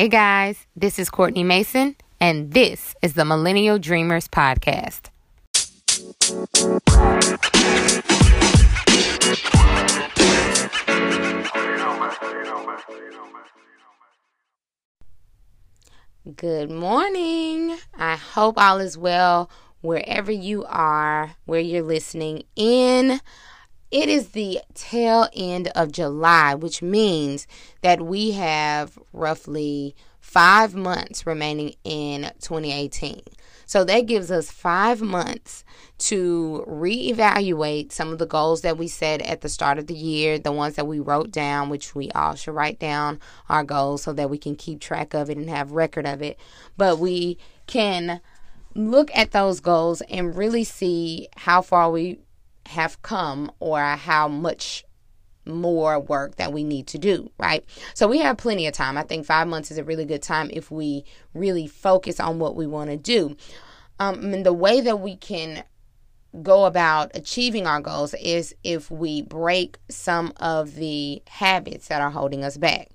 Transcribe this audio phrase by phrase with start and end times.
[0.00, 5.10] Hey guys, this is Courtney Mason, and this is the Millennial Dreamers Podcast.
[16.34, 17.76] Good morning.
[17.94, 19.50] I hope all is well
[19.82, 23.20] wherever you are, where you're listening in.
[23.90, 27.48] It is the tail end of July, which means
[27.82, 33.22] that we have roughly five months remaining in 2018.
[33.66, 35.64] So that gives us five months
[35.98, 40.38] to reevaluate some of the goals that we set at the start of the year,
[40.38, 44.12] the ones that we wrote down, which we all should write down our goals so
[44.12, 46.38] that we can keep track of it and have record of it.
[46.76, 48.20] But we can
[48.74, 52.20] look at those goals and really see how far we
[52.70, 54.84] have come or how much
[55.46, 57.64] more work that we need to do, right?
[57.94, 58.96] So we have plenty of time.
[58.96, 62.56] I think five months is a really good time if we really focus on what
[62.56, 63.36] we want to do.
[63.98, 65.64] Um, and the way that we can
[66.42, 72.10] go about achieving our goals is if we break some of the habits that are
[72.10, 72.90] holding us back.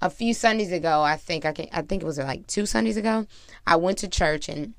[0.00, 2.96] A few Sundays ago, I think I can I think it was like two Sundays
[2.96, 3.26] ago,
[3.66, 4.74] I went to church and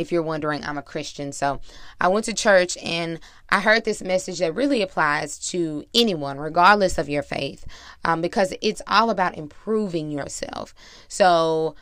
[0.00, 1.32] if you're wondering, I'm a Christian.
[1.32, 1.60] So
[2.00, 6.98] I went to church and I heard this message that really applies to anyone, regardless
[6.98, 7.66] of your faith,
[8.04, 10.74] um, because it's all about improving yourself.
[11.08, 11.74] So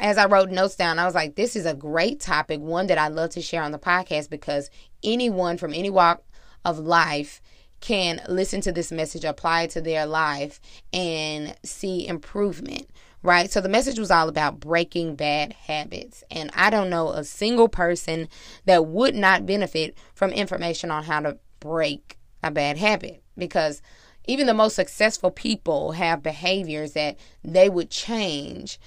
[0.00, 2.98] as I wrote notes down, I was like, this is a great topic, one that
[2.98, 4.70] I'd love to share on the podcast because
[5.02, 6.22] anyone from any walk
[6.64, 7.40] of life
[7.80, 10.60] can listen to this message, apply it to their life,
[10.92, 12.88] and see improvement
[13.22, 13.50] right?
[13.50, 16.22] So the message was all about breaking bad habits.
[16.30, 18.28] And I don't know a single person
[18.64, 23.82] that would not benefit from information on how to break a bad habit because
[24.26, 28.78] even the most successful people have behaviors that they would change,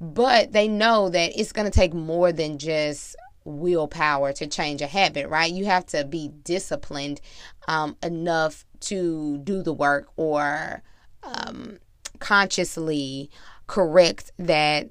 [0.00, 4.86] but they know that it's going to take more than just willpower to change a
[4.86, 5.52] habit, right?
[5.52, 7.20] You have to be disciplined
[7.68, 10.82] um, enough to do the work or
[11.22, 11.78] um,
[12.18, 13.30] consciously
[13.66, 14.90] correct that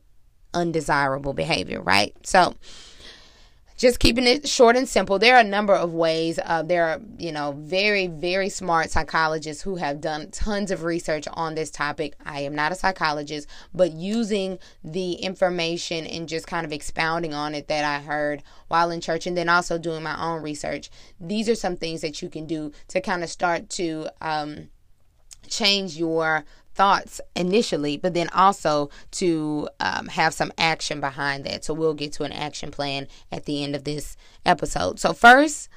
[0.54, 2.16] undesirable behavior, right?
[2.24, 2.56] So,
[3.78, 5.20] just keeping it short and simple.
[5.20, 6.40] There are a number of ways.
[6.44, 11.28] Uh, there are, you know, very, very smart psychologists who have done tons of research
[11.34, 12.16] on this topic.
[12.26, 17.54] I am not a psychologist, but using the information and just kind of expounding on
[17.54, 20.90] it that I heard while in church and then also doing my own research.
[21.20, 24.70] These are some things that you can do to kind of start to um,
[25.50, 31.64] change your thoughts initially, but then also to um, have some action behind that.
[31.64, 35.00] So we'll get to an action plan at the end of this episode.
[35.00, 35.70] So, first,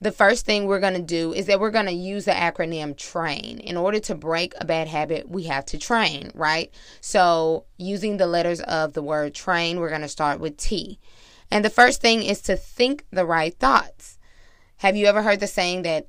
[0.00, 2.96] the first thing we're going to do is that we're going to use the acronym
[2.96, 3.58] TRAIN.
[3.60, 6.72] In order to break a bad habit, we have to train, right?
[7.00, 10.98] So, using the letters of the word train, we're going to start with T.
[11.50, 14.18] And the first thing is to think the right thoughts.
[14.78, 16.08] Have you ever heard the saying that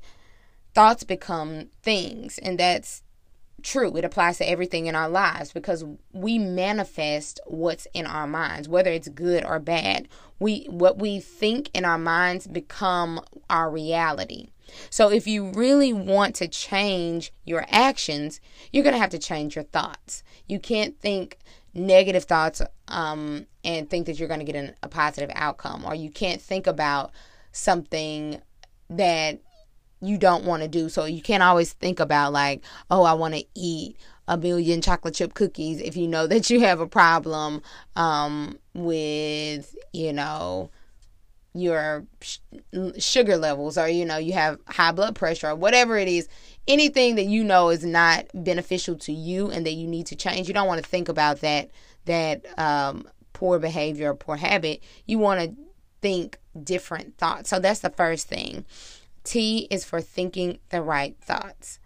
[0.74, 2.38] thoughts become things?
[2.40, 3.04] And that's
[3.62, 3.96] true.
[3.96, 5.84] It applies to everything in our lives because
[6.14, 10.08] we manifest what's in our minds, whether it's good or bad.
[10.40, 14.50] We what we think in our minds become our reality.
[14.90, 18.40] So if you really want to change your actions,
[18.72, 20.24] you're going to have to change your thoughts.
[20.48, 21.38] You can't think
[21.74, 25.94] negative thoughts um, and think that you're going to get an, a positive outcome, or
[25.94, 27.12] you can't think about
[27.52, 28.42] something
[28.90, 29.40] that
[30.06, 30.90] you don't want to do.
[30.90, 35.14] So you can't always think about like, oh, I want to eat a million chocolate
[35.14, 37.62] chip cookies if you know that you have a problem
[37.96, 40.70] um, with, you know,
[41.54, 42.40] your sh-
[43.00, 46.28] sugar levels or you know you have high blood pressure or whatever it is.
[46.68, 50.48] Anything that you know is not beneficial to you and that you need to change.
[50.48, 51.72] You don't want to think about that
[52.06, 54.84] that um, poor behavior or poor habit.
[55.06, 55.56] You want to
[56.02, 57.50] think different thoughts.
[57.50, 58.66] So that's the first thing
[59.26, 61.80] T is for thinking the right thoughts.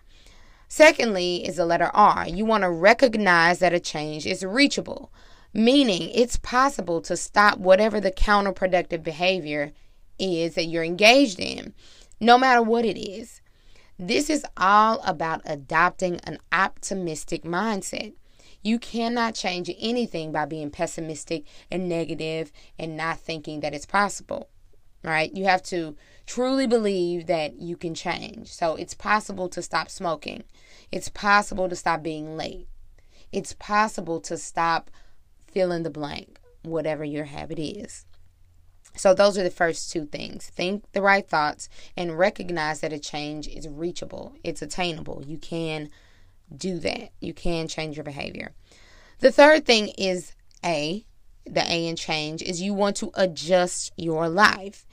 [0.68, 2.28] Secondly, is the letter R.
[2.28, 5.12] You want to recognize that a change is reachable,
[5.52, 9.72] meaning it's possible to stop whatever the counterproductive behavior
[10.20, 11.74] is that you're engaged in,
[12.20, 13.42] no matter what it is.
[13.98, 18.14] This is all about adopting an optimistic mindset.
[18.62, 24.50] You cannot change anything by being pessimistic and negative and not thinking that it's possible.
[25.04, 25.34] Right?
[25.34, 28.50] You have to truly believe that you can change.
[28.50, 30.44] So it's possible to stop smoking.
[30.92, 32.68] It's possible to stop being late.
[33.32, 34.92] It's possible to stop
[35.48, 38.06] filling the blank, whatever your habit is.
[38.96, 40.48] So those are the first two things.
[40.48, 44.34] Think the right thoughts and recognize that a change is reachable.
[44.44, 45.24] It's attainable.
[45.26, 45.90] You can
[46.56, 47.12] do that.
[47.22, 48.52] You can change your behavior.
[49.20, 50.34] The third thing is
[50.66, 51.06] A,
[51.46, 54.86] the A in change, is you want to adjust your life.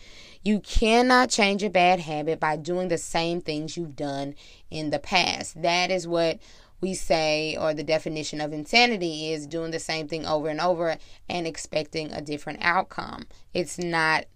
[0.43, 4.35] You cannot change a bad habit by doing the same things you've done
[4.71, 5.61] in the past.
[5.61, 6.39] That is what
[6.81, 10.99] we say, or the definition of insanity is doing the same thing over and over
[11.29, 13.27] and expecting a different outcome.
[13.55, 14.27] It's not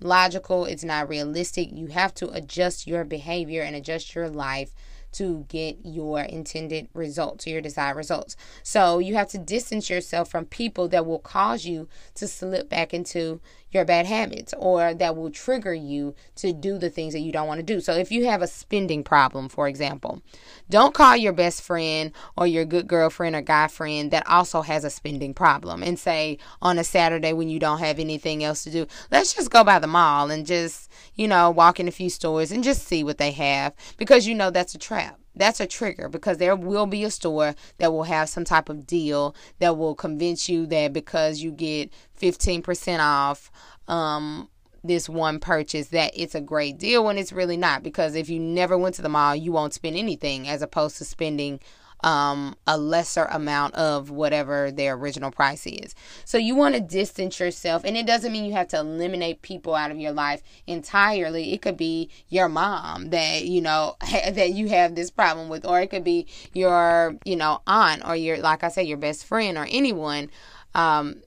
[0.00, 1.70] logical, it's not realistic.
[1.72, 4.72] You have to adjust your behavior and adjust your life
[5.16, 8.36] to get your intended results, your desired results.
[8.62, 12.92] So you have to distance yourself from people that will cause you to slip back
[12.92, 13.40] into
[13.72, 17.48] your bad habits or that will trigger you to do the things that you don't
[17.48, 17.80] want to do.
[17.80, 20.22] So if you have a spending problem, for example,
[20.70, 24.84] don't call your best friend or your good girlfriend or guy friend that also has
[24.84, 28.70] a spending problem and say on a Saturday when you don't have anything else to
[28.70, 32.10] do, let's just go by the mall and just, you know, walk in a few
[32.10, 35.66] stores and just see what they have because you know that's a trap that's a
[35.66, 39.76] trigger because there will be a store that will have some type of deal that
[39.76, 43.50] will convince you that because you get 15% off
[43.86, 44.48] um,
[44.82, 47.82] this one purchase that it's a great deal when it's really not.
[47.82, 51.04] Because if you never went to the mall you won't spend anything as opposed to
[51.04, 51.60] spending
[52.02, 55.94] um, a lesser amount of whatever their original price is.
[56.24, 59.74] So you want to distance yourself, and it doesn't mean you have to eliminate people
[59.74, 61.52] out of your life entirely.
[61.52, 65.80] It could be your mom that you know that you have this problem with, or
[65.80, 69.56] it could be your you know aunt or your like I said your best friend
[69.56, 70.30] or anyone.
[70.74, 71.22] Um,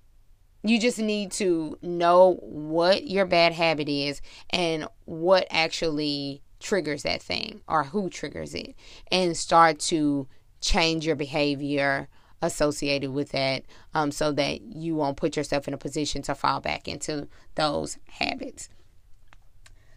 [0.63, 7.21] you just need to know what your bad habit is and what actually triggers that
[7.21, 8.75] thing or who triggers it
[9.11, 10.27] and start to
[10.61, 12.07] change your behavior
[12.41, 13.63] associated with that
[13.93, 17.97] um, so that you won't put yourself in a position to fall back into those
[18.07, 18.69] habits.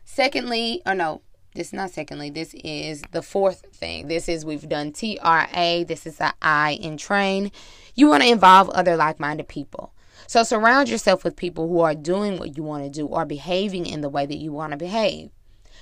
[0.05, 1.23] Secondly, or no,
[1.55, 4.09] this is not secondly, this is the fourth thing.
[4.09, 7.53] This is we've done TRA, this is the I in train.
[7.95, 9.93] You want to involve other like minded people.
[10.27, 13.87] So surround yourself with people who are doing what you want to do or behaving
[13.87, 15.31] in the way that you want to behave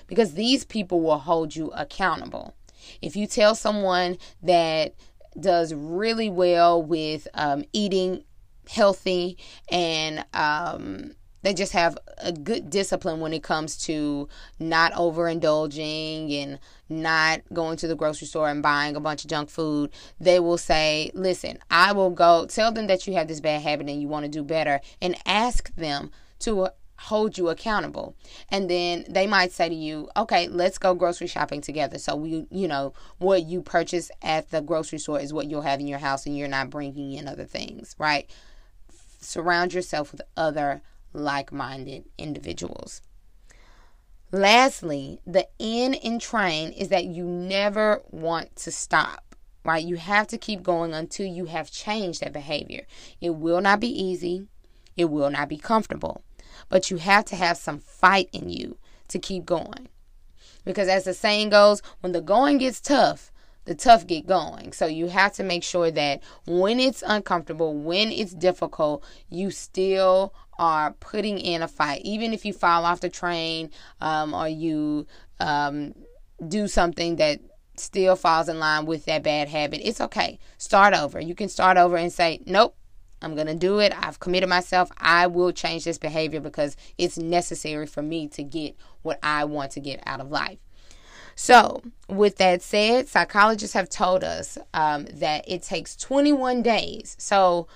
[0.07, 2.55] because these people will hold you accountable.
[3.03, 4.95] If you tell someone that
[5.39, 8.25] does really well with um, eating
[8.69, 9.39] healthy
[9.71, 14.29] and um, they just have a good discipline when it comes to
[14.59, 19.49] not overindulging and not going to the grocery store and buying a bunch of junk
[19.49, 19.91] food.
[20.21, 23.89] They will say, Listen, I will go tell them that you have this bad habit
[23.89, 26.11] and you want to do better and ask them
[26.41, 26.69] to
[27.01, 28.15] hold you accountable.
[28.51, 31.97] And then they might say to you, okay, let's go grocery shopping together.
[31.97, 35.81] So we, you know, what you purchase at the grocery store is what you'll have
[35.81, 38.31] in your house and you're not bringing in other things, right?
[39.19, 40.83] Surround yourself with other
[41.15, 43.01] like minded individuals.
[44.31, 49.85] Lastly, the end in train is that you never want to stop, right?
[49.85, 52.87] You have to keep going until you have changed that behavior.
[53.23, 54.47] It will not be easy,
[54.97, 56.23] it will not be comfortable,
[56.69, 58.77] but you have to have some fight in you
[59.09, 59.89] to keep going.
[60.65, 63.33] Because as the saying goes, when the going gets tough,
[63.65, 64.73] the tough get going.
[64.73, 70.35] So you have to make sure that when it's uncomfortable, when it's difficult, you still
[70.59, 72.03] are putting in a fight.
[72.05, 73.71] Even if you fall off the train
[74.01, 75.07] um, or you
[75.39, 75.95] um,
[76.47, 77.41] do something that
[77.77, 80.39] still falls in line with that bad habit, it's okay.
[80.59, 81.21] Start over.
[81.21, 82.77] You can start over and say, nope.
[83.23, 83.93] I'm going to do it.
[83.97, 84.91] I've committed myself.
[84.99, 89.73] I will change this behavior because it's necessary for me to get what I want
[89.73, 90.59] to get out of life.
[91.35, 97.67] So, with that said, psychologists have told us um, that it takes 21 days, so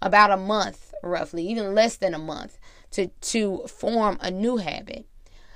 [0.00, 2.58] about a month roughly, even less than a month,
[2.92, 5.06] to, to form a new habit.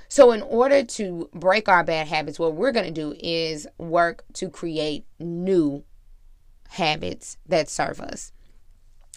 [0.07, 4.23] So, in order to break our bad habits, what we're going to do is work
[4.35, 5.83] to create new
[6.69, 8.31] habits that serve us.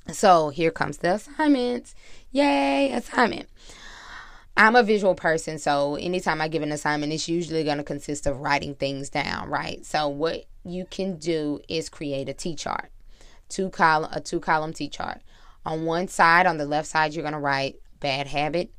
[0.09, 1.95] So, here comes the assignment.
[2.33, 3.49] Yay, assignment.
[4.57, 8.26] I'm a visual person, so anytime I give an assignment, it's usually going to consist
[8.26, 9.85] of writing things down, right?
[9.87, 12.90] So what you can do is create a T chart,
[13.49, 15.23] two column a two column T chart.
[15.64, 18.71] On one side, on the left side, you're going to write bad habit.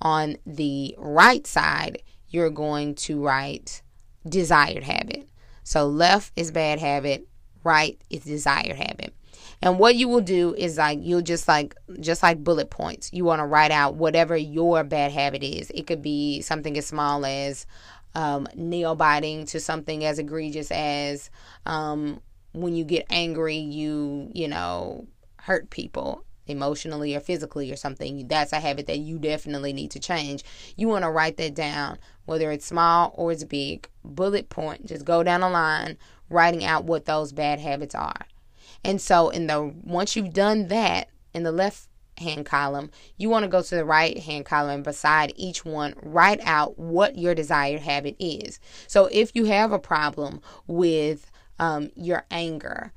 [0.00, 3.82] On the right side, you're going to write
[4.28, 5.28] desired habit.
[5.64, 7.26] So left is bad habit,
[7.64, 9.12] right is desired habit.
[9.62, 13.10] And what you will do is like you'll just like just like bullet points.
[13.12, 15.70] You want to write out whatever your bad habit is.
[15.70, 17.66] It could be something as small as
[18.14, 21.30] um, nail biting to something as egregious as
[21.66, 22.20] um,
[22.52, 25.06] when you get angry, you you know
[25.38, 28.26] hurt people emotionally or physically or something.
[28.28, 30.44] That's a habit that you definitely need to change.
[30.76, 33.88] You want to write that down, whether it's small or it's big.
[34.04, 34.86] Bullet point.
[34.86, 35.98] Just go down the line,
[36.30, 38.26] writing out what those bad habits are.
[38.86, 41.88] And so in the once you've done that in the left
[42.18, 46.40] hand column, you want to go to the right hand column beside each one, write
[46.44, 48.60] out what your desired habit is.
[48.86, 52.92] So if you have a problem with um, your anger,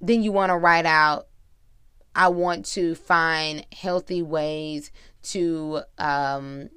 [0.00, 1.28] then you want to write out,
[2.16, 4.90] I want to find healthy ways
[5.22, 6.70] to um,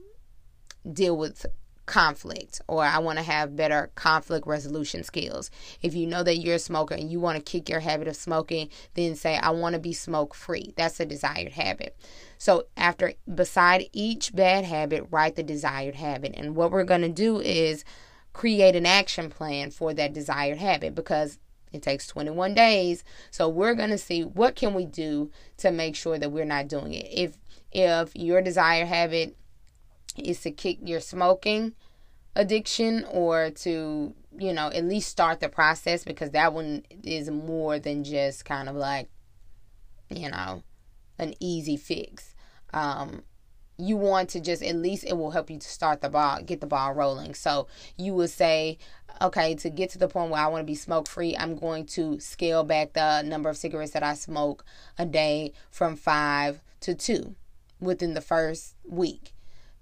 [0.94, 1.48] deal with
[1.88, 5.50] conflict or I want to have better conflict resolution skills.
[5.82, 8.16] If you know that you're a smoker and you want to kick your habit of
[8.16, 10.74] smoking, then say I want to be smoke free.
[10.78, 11.98] That's a desired habit.
[12.38, 16.34] So after beside each bad habit, write the desired habit.
[16.36, 17.84] And what we're going to do is
[18.34, 21.40] create an action plan for that desired habit because
[21.72, 23.04] it takes 21 days.
[23.32, 26.68] So we're going to see what can we do to make sure that we're not
[26.68, 27.08] doing it.
[27.12, 27.38] If
[27.72, 29.36] if your desired habit
[30.18, 31.74] is to kick your smoking
[32.36, 37.80] addiction or to, you know, at least start the process because that one is more
[37.80, 39.10] than just kind of like,
[40.10, 40.64] you know,
[41.18, 42.36] an easy fix.
[42.74, 43.24] Um,
[43.78, 46.62] you want to just at least it will help you to start the ball, get
[46.62, 47.34] the ball rolling.
[47.34, 48.78] So you would say,
[49.22, 51.86] okay, to get to the point where I want to be smoke free, I'm going
[51.88, 54.64] to scale back the number of cigarettes that I smoke
[54.98, 57.36] a day from five to two
[57.80, 59.34] within the first week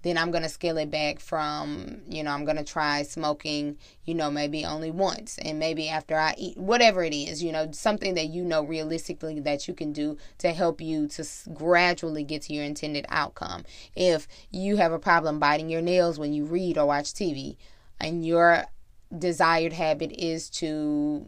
[0.06, 3.76] then I'm going to scale it back from, you know, I'm going to try smoking,
[4.04, 5.38] you know, maybe only once.
[5.38, 9.40] And maybe after I eat, whatever it is, you know, something that you know realistically
[9.40, 13.64] that you can do to help you to gradually get to your intended outcome.
[13.94, 17.56] If you have a problem biting your nails when you read or watch TV,
[18.00, 18.64] and your
[19.16, 21.26] desired habit is to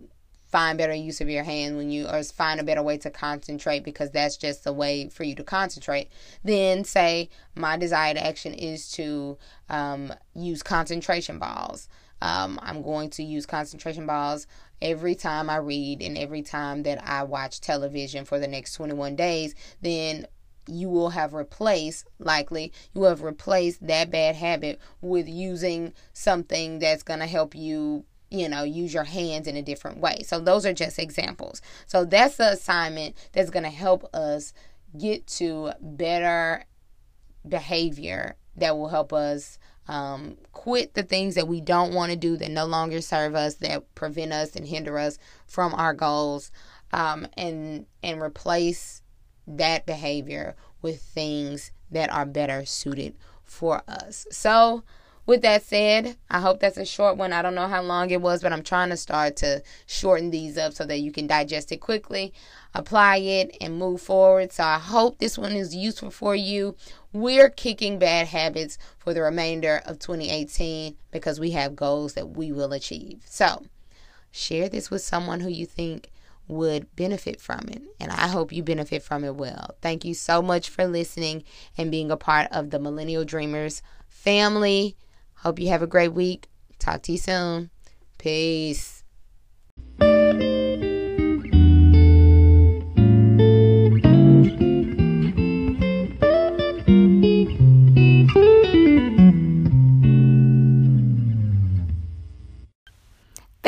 [0.51, 3.85] find better use of your hand when you or find a better way to concentrate
[3.85, 6.11] because that's just the way for you to concentrate.
[6.43, 9.39] Then say my desired action is to
[9.69, 11.89] um, use concentration balls.
[12.21, 14.49] Um, i'm going to use concentration balls
[14.83, 19.15] every time i read and every time that i watch television for the next 21
[19.15, 19.55] days.
[19.83, 20.27] Then
[20.67, 26.81] you will have replaced likely you will have replaced that bad habit with using something
[26.81, 30.23] that's going to help you you know, use your hands in a different way.
[30.25, 31.63] So those are just examples.
[31.87, 34.53] So that's the assignment that's going to help us
[34.99, 36.65] get to better
[37.49, 42.37] behavior that will help us um, quit the things that we don't want to do
[42.37, 46.51] that no longer serve us, that prevent us and hinder us from our goals,
[46.93, 49.03] um, and and replace
[49.47, 54.27] that behavior with things that are better suited for us.
[54.31, 54.85] So
[55.29, 57.35] with that said, I hope that's a short one.
[57.35, 60.57] I don't know how long it was, but I'm trying to start to shorten these
[60.57, 62.33] up so that you can digest it quickly,
[62.73, 64.53] apply it, and move forward.
[64.53, 66.77] So I hope this one is useful for you.
[67.13, 72.51] We're kicking bad habits for the remainder of 2018 because we have goals that we
[72.51, 73.21] will achieve.
[73.27, 73.67] So
[74.31, 76.11] share this with someone who you think
[76.47, 77.83] would benefit from it.
[78.01, 79.77] And I hope you benefit from it well.
[79.83, 81.45] Thank you so much for listening
[81.77, 84.97] and being a part of the Millennial Dreamers family.
[85.43, 86.49] Hope you have a great week.
[86.79, 87.71] Talk to you soon.
[88.19, 88.99] Peace.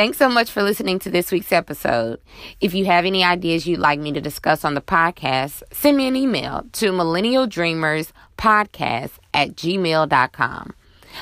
[0.01, 2.19] Thanks so much for listening to this week's episode.
[2.59, 6.07] If you have any ideas you'd like me to discuss on the podcast, send me
[6.07, 10.73] an email to millennialdreamerspodcast at gmail.com.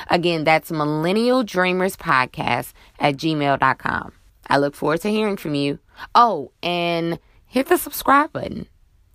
[0.08, 4.12] Again, that's Millennial Dreamers Podcast at gmail.com.
[4.48, 5.78] I look forward to hearing from you.
[6.14, 8.66] Oh, and hit the subscribe button.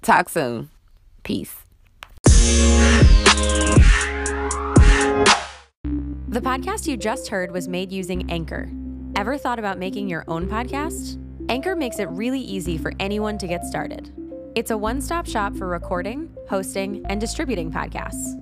[0.02, 0.70] Talk soon.
[1.24, 1.56] Peace.
[6.36, 8.70] The podcast you just heard was made using Anchor.
[9.16, 11.18] Ever thought about making your own podcast?
[11.50, 14.12] Anchor makes it really easy for anyone to get started.
[14.56, 18.42] It's a one stop shop for recording, hosting, and distributing podcasts.